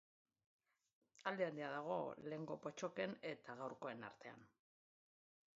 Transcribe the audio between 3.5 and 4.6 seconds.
gaurkoen artean.